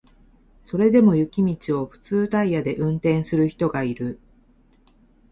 [0.63, 4.19] それでも雪道を普通タイヤで運転する人がいる